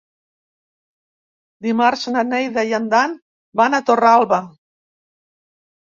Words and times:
Dimarts 1.67 2.07
na 2.15 2.25
Neida 2.31 2.65
i 2.71 2.75
en 2.79 2.89
Dan 2.97 3.15
van 3.63 3.77
a 3.81 3.85
Torralba. 3.91 4.41